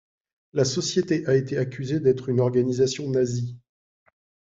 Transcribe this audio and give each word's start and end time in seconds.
La 0.53 0.65
société 0.65 1.27
a 1.27 1.35
été 1.35 1.59
accusée 1.59 1.99
d’être 1.99 2.29
une 2.29 2.39
organisation 2.39 3.07
nazie. 3.11 3.59